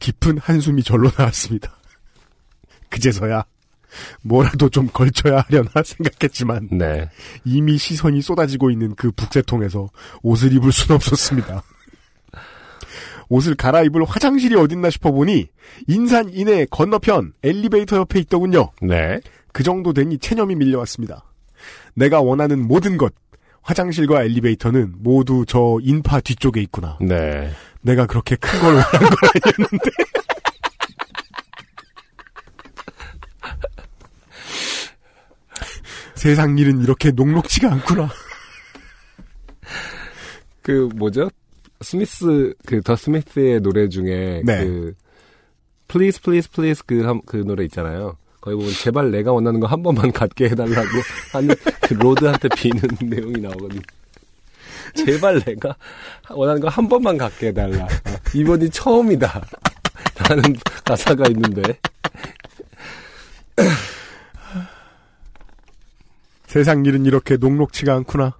깊은 0.00 0.38
한숨이 0.38 0.82
절로 0.82 1.10
나왔습니다. 1.16 1.76
그제서야 2.88 3.44
뭐라도 4.22 4.68
좀 4.68 4.88
걸쳐야 4.88 5.44
하려나 5.46 5.70
생각했지만 5.84 6.68
네. 6.72 7.10
이미 7.44 7.78
시선이 7.78 8.22
쏟아지고 8.22 8.70
있는 8.70 8.94
그 8.94 9.10
북새통에서 9.12 9.88
옷을 10.22 10.52
입을 10.54 10.72
순 10.72 10.94
없었습니다. 10.94 11.62
옷을 13.28 13.54
갈아입을 13.54 14.04
화장실이 14.04 14.56
어딨나 14.56 14.90
싶어 14.90 15.10
보니 15.12 15.48
인산 15.86 16.30
이내 16.32 16.66
건너편 16.70 17.32
엘리베이터 17.42 17.96
옆에 17.96 18.20
있더군요. 18.20 18.70
네. 18.80 19.20
그 19.52 19.62
정도 19.62 19.92
되니 19.92 20.18
체념이 20.18 20.54
밀려왔습니다. 20.54 21.24
내가 21.94 22.20
원하는 22.20 22.66
모든 22.66 22.96
것, 22.96 23.12
화장실과 23.62 24.22
엘리베이터는 24.22 24.94
모두 24.98 25.44
저 25.46 25.78
인파 25.82 26.20
뒤쪽에 26.20 26.60
있구나. 26.62 26.96
네. 27.00 27.50
내가 27.82 28.06
그렇게 28.06 28.36
큰 28.36 28.60
걸 28.60 28.74
원한 28.74 28.90
건 28.92 29.10
아니었는데. 29.34 29.90
세상 36.14 36.58
일은 36.58 36.80
이렇게 36.82 37.10
녹록지가 37.10 37.70
않구나. 37.72 38.08
그 40.62 40.88
뭐죠? 40.96 41.30
스미스 41.80 42.54
그 42.66 42.80
더 42.82 42.96
스미스의 42.96 43.60
노래 43.60 43.88
중에 43.88 44.42
네. 44.44 44.64
그 44.64 44.94
Please 45.88 46.20
Please 46.22 46.50
Please 46.50 46.82
그, 46.86 47.02
한- 47.04 47.22
그 47.26 47.36
노래 47.38 47.64
있잖아요. 47.64 48.16
거기 48.40 48.56
보면 48.56 48.72
제발 48.72 49.10
내가 49.10 49.32
원하는 49.32 49.58
거 49.60 49.66
한 49.66 49.82
번만 49.82 50.12
갖게 50.12 50.46
해달라고 50.50 50.88
하는 51.32 51.54
그 51.82 51.94
로드한테 51.94 52.48
비는 52.56 52.80
내용이 53.08 53.40
나오거든요. 53.40 53.80
제발 54.94 55.40
내가 55.44 55.76
원하는 56.30 56.60
거 56.60 56.68
한 56.68 56.88
번만 56.88 57.16
갖게 57.18 57.48
해달라. 57.48 57.84
아, 58.04 58.16
이번이 58.34 58.70
처음이다. 58.70 59.42
라는 60.28 60.42
가사가 60.84 61.26
있는데 61.28 61.62
세상 66.46 66.84
일은 66.84 67.04
이렇게 67.06 67.36
녹록지가 67.36 67.94
않구나. 67.94 68.36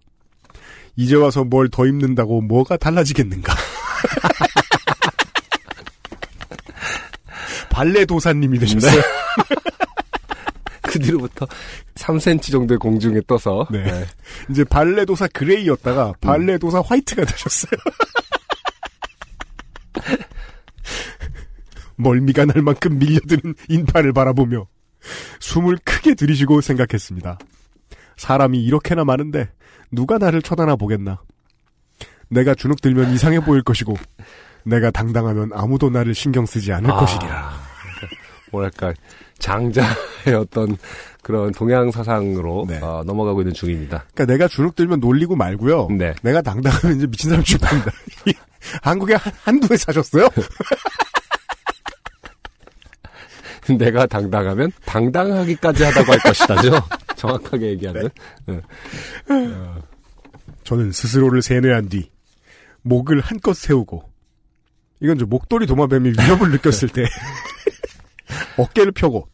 이제 0.98 1.14
와서 1.14 1.44
뭘 1.44 1.68
더 1.70 1.86
입는다고 1.86 2.40
뭐가 2.40 2.76
달라지겠는가. 2.76 3.54
발레 7.70 8.04
도사님이 8.04 8.58
되셨어요. 8.58 9.00
그 10.82 10.98
뒤로부터 10.98 11.46
3cm 11.94 12.50
정도의 12.50 12.78
공중에 12.78 13.20
떠서 13.28 13.68
네. 13.70 14.04
이제 14.50 14.64
발레 14.64 15.04
도사 15.04 15.28
그레이였다가 15.28 16.14
발레 16.20 16.58
도사 16.58 16.80
화이트가 16.80 17.24
되셨어요. 17.24 17.78
멀미가 21.94 22.46
날 22.46 22.62
만큼 22.62 22.98
밀려드는 22.98 23.54
인파를 23.68 24.12
바라보며 24.12 24.66
숨을 25.38 25.78
크게 25.84 26.14
들이쉬고 26.14 26.60
생각했습니다. 26.60 27.38
사람이 28.18 28.62
이렇게나 28.62 29.04
많은데 29.04 29.48
누가 29.90 30.18
나를 30.18 30.42
쳐다나 30.42 30.76
보겠나. 30.76 31.22
내가 32.28 32.54
주눅 32.54 32.82
들면 32.82 33.12
이상해 33.12 33.40
보일 33.40 33.62
것이고 33.62 33.94
내가 34.64 34.90
당당하면 34.90 35.50
아무도 35.54 35.88
나를 35.88 36.14
신경 36.14 36.44
쓰지 36.44 36.74
않을 36.74 36.90
아. 36.90 36.96
것이리라. 36.96 37.52
뭐랄까 38.52 38.92
장자의 39.38 40.34
어떤 40.38 40.76
그런 41.22 41.52
동양 41.52 41.90
사상으로 41.90 42.66
네. 42.68 42.78
어, 42.80 43.02
넘어가고 43.06 43.40
있는 43.40 43.54
중입니다. 43.54 44.04
그러니까 44.14 44.32
내가 44.32 44.48
주눅 44.48 44.74
들면 44.74 45.00
놀리고 45.00 45.36
말고요. 45.36 45.88
네. 45.90 46.14
내가 46.22 46.42
당당하면 46.42 46.96
이제 46.96 47.06
미친 47.06 47.30
사람 47.30 47.44
취급합니다. 47.44 47.90
한국에 48.82 49.14
한, 49.14 49.32
한두 49.44 49.72
해 49.72 49.76
사셨어요? 49.76 50.28
내가 53.78 54.06
당당하면 54.06 54.72
당당하기까지 54.86 55.84
하다고 55.84 56.12
할 56.12 56.18
것이다죠. 56.20 56.70
정확하게 57.18 57.70
얘기하면. 57.70 58.10
네. 58.46 58.60
저는 60.64 60.92
스스로를 60.92 61.42
세뇌한 61.42 61.88
뒤 61.88 62.10
목을 62.82 63.20
한껏 63.20 63.56
세우고 63.56 64.08
이건 65.00 65.18
저 65.18 65.26
목도리 65.26 65.66
도마뱀이 65.66 66.12
위협을 66.18 66.50
느꼈을 66.50 66.88
때 66.88 67.04
어깨를 68.56 68.92
펴고 68.92 69.28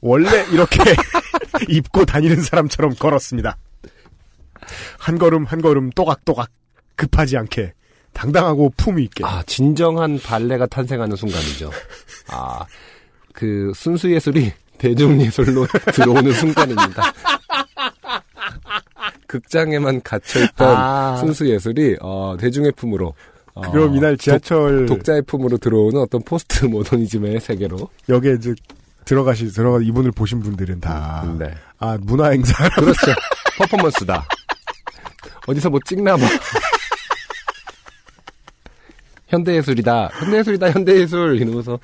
원래 0.00 0.44
이렇게 0.52 0.78
입고 1.68 2.04
다니는 2.04 2.42
사람처럼 2.42 2.94
걸었습니다. 2.94 3.56
한 4.98 5.18
걸음 5.18 5.44
한 5.44 5.60
걸음 5.60 5.90
또각또각 5.90 6.50
급하지 6.96 7.36
않게 7.36 7.72
당당하고 8.12 8.72
품위 8.76 9.04
있게 9.04 9.24
아 9.24 9.42
진정한 9.46 10.18
발레가 10.18 10.66
탄생하는 10.66 11.16
순간이죠. 11.16 11.70
아 12.28 12.64
그 13.32 13.72
순수 13.74 14.12
예술이 14.12 14.52
대중 14.82 15.20
예술로 15.20 15.64
들어오는 15.94 16.32
순간입니다. 16.32 17.12
극장에만 19.28 20.02
갇혀있던 20.02 20.76
아. 20.76 21.16
순수 21.18 21.48
예술이 21.48 21.98
어, 22.00 22.36
대중의 22.38 22.72
품으로 22.72 23.14
어, 23.54 23.70
그럼 23.70 23.94
이날 23.94 24.16
지하철 24.16 24.86
독, 24.86 25.04
자의 25.04 25.22
품으로 25.22 25.58
들어오는 25.58 26.00
어떤 26.00 26.20
포스트 26.24 26.64
모더니즘의 26.66 27.40
세계로 27.40 27.88
여기에 28.08 28.34
이제 28.34 28.54
들어가시 29.04 29.52
들어가 29.52 29.78
이분을 29.80 30.10
보신 30.10 30.40
분들은 30.40 30.80
다 30.80 31.32
네. 31.38 31.54
아 31.78 31.96
문화 32.00 32.30
행사 32.30 32.68
그렇죠. 32.70 33.12
퍼포먼스다. 33.58 34.26
어디서 35.46 35.70
뭐 35.70 35.78
찍나 35.86 36.16
뭐. 36.16 36.26
현대예술이다. 39.28 40.10
현대예술이다. 40.12 40.70
현대예술. 40.72 41.40
이러면서. 41.40 41.78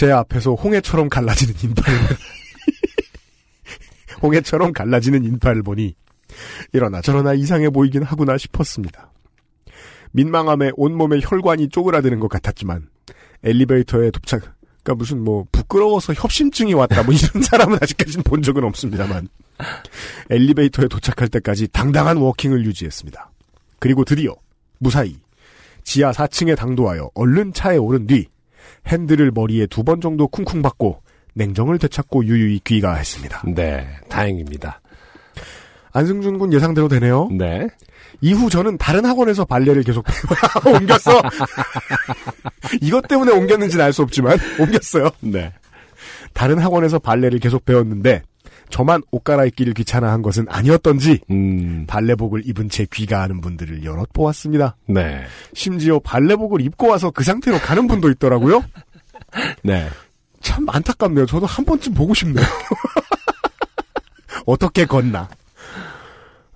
제 0.00 0.10
앞에서 0.10 0.54
홍해처럼 0.54 1.10
갈라지는 1.10 1.54
인파를 1.62 1.98
홍해처럼 4.22 4.72
갈라지는 4.72 5.24
인파를 5.24 5.62
보니 5.62 5.94
이러나 6.72 7.02
저러나 7.02 7.34
이상해 7.34 7.68
보이긴 7.68 8.02
하구나 8.02 8.38
싶었습니다. 8.38 9.12
민망함에 10.12 10.70
온몸에 10.76 11.20
혈관이 11.22 11.68
쪼그라드는 11.68 12.18
것 12.18 12.28
같았지만 12.28 12.88
엘리베이터에 13.44 14.10
도착 14.10 14.40
그러니까 14.82 14.94
무슨 14.94 15.22
뭐 15.22 15.44
부끄러워서 15.52 16.14
협심증이 16.14 16.72
왔다 16.72 17.02
뭐 17.02 17.12
이런 17.12 17.42
사람은 17.42 17.76
아직까지는 17.82 18.22
본 18.22 18.40
적은 18.40 18.64
없습니다만 18.64 19.28
엘리베이터에 20.30 20.88
도착할 20.88 21.28
때까지 21.28 21.68
당당한 21.68 22.16
워킹을 22.16 22.64
유지했습니다. 22.64 23.30
그리고 23.78 24.06
드디어 24.06 24.34
무사히 24.78 25.18
지하 25.84 26.10
4층에 26.10 26.56
당도하여 26.56 27.10
얼른 27.14 27.52
차에 27.52 27.76
오른 27.76 28.06
뒤 28.06 28.29
핸들을 28.86 29.30
머리에 29.32 29.66
두 29.66 29.82
번 29.84 30.00
정도 30.00 30.26
쿵쿵 30.28 30.62
받고 30.62 31.02
냉정을 31.34 31.78
되찾고 31.78 32.24
유유히 32.24 32.60
귀가했습니다. 32.64 33.42
네. 33.54 33.86
다행입니다. 34.08 34.80
안승준 35.92 36.38
군 36.38 36.52
예상대로 36.52 36.88
되네요. 36.88 37.28
네. 37.32 37.66
이후 38.20 38.50
저는 38.50 38.78
다른 38.78 39.04
학원에서 39.04 39.44
발레를 39.44 39.82
계속 39.82 40.04
옮겼어. 40.66 41.22
이것 42.82 43.06
때문에 43.08 43.32
옮겼는지는 43.32 43.84
알 43.84 43.92
수 43.92 44.02
없지만 44.02 44.38
옮겼어요. 44.60 45.10
네. 45.20 45.52
다른 46.32 46.58
학원에서 46.58 46.98
발레를 46.98 47.38
계속 47.38 47.64
배웠는데 47.64 48.22
저만 48.70 49.02
옷 49.10 49.24
갈아입기를 49.24 49.74
귀찮아한 49.74 50.22
것은 50.22 50.46
아니었던지 50.48 51.20
음, 51.30 51.84
발레복을 51.86 52.46
입은 52.46 52.68
채 52.68 52.86
귀가하는 52.90 53.40
분들을 53.40 53.84
여럿 53.84 54.12
보았습니다. 54.12 54.76
네. 54.86 55.24
심지어 55.54 55.98
발레복을 55.98 56.60
입고 56.62 56.88
와서 56.88 57.10
그 57.10 57.24
상태로 57.24 57.58
가는 57.58 57.86
분도 57.86 58.10
있더라고요. 58.10 58.64
네. 59.62 59.88
참 60.40 60.66
안타깝네요. 60.68 61.26
저도 61.26 61.46
한 61.46 61.64
번쯤 61.64 61.94
보고 61.94 62.14
싶네요. 62.14 62.46
어떻게 64.46 64.86
걷나. 64.86 65.28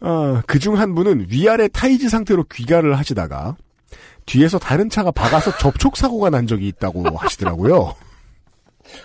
아, 0.00 0.42
그중 0.46 0.79
한 0.79 0.94
분은 0.94 1.27
위아래 1.29 1.68
타이즈 1.68 2.09
상태로 2.09 2.44
귀가를 2.44 2.98
하시다가 2.98 3.57
뒤에서 4.27 4.59
다른 4.59 4.88
차가 4.88 5.11
박아서 5.11 5.57
접촉 5.59 5.96
사고가 5.96 6.31
난 6.31 6.46
적이 6.46 6.68
있다고 6.68 7.16
하시더라고요. 7.16 7.94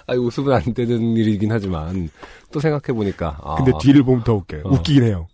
아, 0.08 0.14
웃으면 0.14 0.54
안 0.54 0.74
되는 0.74 1.16
일이긴 1.18 1.52
하지만, 1.52 2.10
또 2.52 2.60
생각해 2.60 2.96
보니까. 2.96 3.38
아, 3.44 3.56
근데 3.56 3.72
뒤를 3.82 4.04
보면 4.04 4.24
더 4.24 4.34
웃겨요. 4.36 4.64
어. 4.66 4.70
웃기긴 4.74 5.04
해요. 5.04 5.28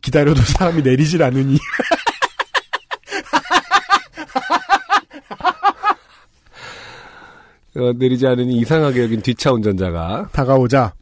기다려도 0.00 0.40
사람이 0.42 0.82
내리질 0.82 1.22
않으니 1.22 1.58
어, 7.76 7.92
내리지 7.96 8.26
않으니 8.26 8.56
이상하게 8.58 9.02
여긴 9.02 9.22
뒷차 9.22 9.52
운전자가. 9.52 10.28
다가오자 10.32 10.94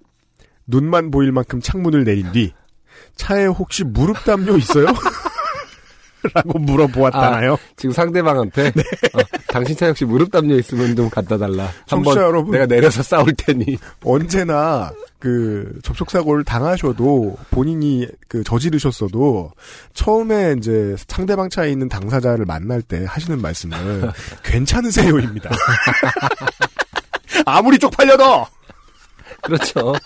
눈만 0.66 1.10
보일 1.10 1.32
만큼 1.32 1.60
창문을 1.60 2.04
내린 2.04 2.30
뒤 2.32 2.52
차에 3.16 3.46
혹시 3.46 3.84
무릎 3.84 4.24
담요 4.24 4.56
있어요? 4.56 4.86
라고 6.34 6.58
물어보았다나요? 6.58 7.58
지금 7.76 7.92
상대방한테. 7.92 8.72
네. 8.72 8.82
어, 9.14 9.18
당신 9.48 9.76
차 9.76 9.86
역시 9.88 10.04
무릎 10.04 10.30
담요 10.30 10.56
있으면 10.56 10.96
좀 10.96 11.08
갖다 11.10 11.38
달라. 11.38 11.70
한번 11.88 12.16
여러분. 12.16 12.52
내가 12.52 12.66
내려서 12.66 13.02
싸울 13.02 13.32
테니. 13.34 13.78
언제나 14.04 14.90
그 15.18 15.78
접촉 15.82 16.10
사고를 16.10 16.44
당하셔도 16.44 17.36
본인이 17.50 18.06
그 18.28 18.44
저지르셨어도 18.44 19.52
처음에 19.94 20.54
이제 20.58 20.94
상대방 21.08 21.50
차에 21.50 21.70
있는 21.70 21.88
당사자를 21.88 22.44
만날 22.44 22.82
때 22.82 23.04
하시는 23.06 23.40
말씀은 23.40 24.10
괜찮으세요입니다. 24.44 25.50
아무리 27.46 27.78
쪽팔려도 27.78 28.46
그렇죠. 29.42 29.94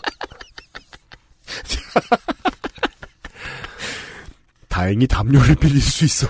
다행히 4.82 5.06
담요를 5.06 5.54
빌릴 5.54 5.80
수 5.80 6.04
있어. 6.04 6.26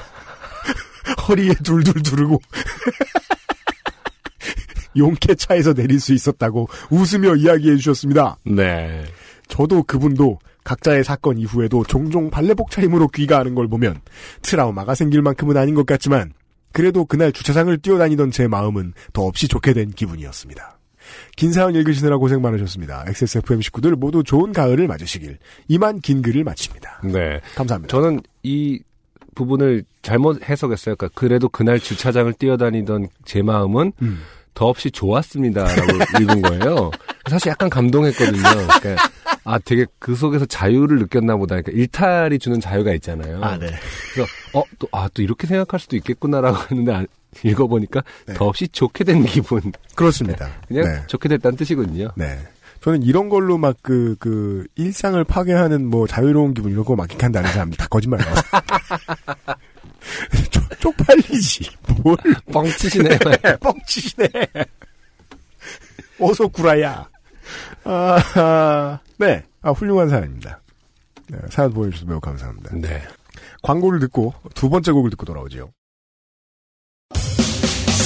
허리에 1.27 1.55
둘둘 1.65 2.03
두르고 2.03 2.39
용케 4.95 5.37
차에서 5.37 5.73
내릴 5.73 5.99
수 5.99 6.13
있었다고 6.13 6.69
웃으며 6.91 7.35
이야기해 7.37 7.77
주셨습니다. 7.77 8.37
네. 8.45 9.05
저도 9.49 9.85
그분도 9.85 10.39
각자의 10.65 11.03
사건 11.03 11.39
이후에도 11.39 11.83
종종 11.83 12.29
발레복 12.29 12.71
차림으로 12.71 13.09
귀가하는 13.09 13.55
걸 13.55 13.69
보면 13.69 14.03
트라우마가 14.43 14.95
생길 14.95 15.23
만큼은 15.23 15.57
아닌 15.57 15.75
것 15.75 15.87
같지만 15.87 16.35
그래도 16.73 17.07
그날 17.07 17.33
주차장을 17.33 17.75
뛰어다니던 17.79 18.33
제 18.33 18.49
마음은 18.49 18.93
더없이 19.15 19.49
좋게 19.49 19.73
된 19.73 19.91
기분이었습니다. 19.93 20.79
긴 21.37 21.53
사연 21.53 21.75
읽으시느라 21.75 22.19
고생 22.19 22.41
많으셨습니다. 22.43 23.05
XSFM 23.09 23.61
식구들 23.63 23.93
모두 23.93 24.23
좋은 24.23 24.53
가을을 24.53 24.87
맞으시길 24.87 25.39
이만 25.69 26.01
긴 26.01 26.23
글을 26.23 26.45
마칩니다. 26.45 27.01
네. 27.05 27.41
감사합니다. 27.55 27.91
저는 27.91 28.21
이 28.43 28.81
부분을 29.35 29.85
잘못 30.03 30.49
해석했어요. 30.49 30.97
그러니까 30.97 31.09
그래도 31.19 31.49
그날 31.49 31.81
주차장을 31.81 32.33
뛰어다니던 32.35 33.09
제 33.25 33.43
마음은 33.43 33.93
음. 34.03 34.21
더없이 34.55 34.91
좋았습니다라고 34.91 35.93
읽은 36.21 36.43
거예요. 36.43 36.91
사실 37.31 37.51
약간 37.51 37.71
감동했거든요. 37.71 38.43
그러니까 38.43 39.09
아 39.45 39.59
되게 39.59 39.87
그 39.99 40.15
속에서 40.15 40.45
자유를 40.45 40.99
느꼈나 40.99 41.37
보다. 41.37 41.61
그러니까 41.61 41.73
일탈이 41.73 42.39
주는 42.39 42.61
자유가 42.61 42.93
있잖아요. 42.95 43.43
아, 43.43 43.59
네. 43.59 43.69
그래서 44.13 44.31
어또 44.53 44.89
아또 44.93 45.23
이렇게 45.23 45.47
생각할 45.47 45.81
수도 45.81 45.97
있겠구나라고 45.97 46.59
했는데 46.71 46.93
아, 46.93 47.05
읽어보니까 47.45 48.03
네. 48.27 48.35
더없이 48.35 48.69
좋게 48.69 49.05
된 49.05 49.25
기분. 49.25 49.73
그렇습니다. 49.95 50.49
그냥 50.69 50.85
네. 50.85 51.03
좋게 51.07 51.29
됐다는 51.29 51.57
뜻이거든요. 51.57 52.11
네. 52.17 52.39
저는 52.83 53.03
이런 53.05 53.29
걸로 53.29 53.59
막 53.59 53.77
그, 53.81 54.17
그, 54.19 54.67
일상을 54.75 55.23
파괴하는 55.25 55.87
뭐 55.87 56.07
자유로운 56.09 56.53
기분 56.53 56.73
이런 56.73 56.85
거 56.85 56.97
막익한다는 56.97 57.51
사람들 57.53 57.79
다 57.79 57.87
거짓말이에요. 57.89 58.35
쪽- 60.51 60.63
쪽팔리지. 60.81 61.71
뭘 62.03 62.17
뻥치시네요. 62.53 63.19
뻥치시네. 63.61 64.29
어서 66.19 66.49
구라야. 66.49 67.09
아, 67.85 68.19
아, 68.35 68.99
네. 69.19 69.45
아, 69.63 69.71
훌륭한 69.71 70.09
사연입니다. 70.09 70.61
네, 71.29 71.39
사연 71.51 71.73
보내주셔서 71.73 72.11
매우 72.11 72.21
감사합니다. 72.21 72.71
네. 72.77 73.01
광고를 73.63 74.01
듣고 74.01 74.35
두 74.55 74.69
번째 74.69 74.91
곡을 74.91 75.11
듣고 75.11 75.25
돌아오죠. 75.25 75.73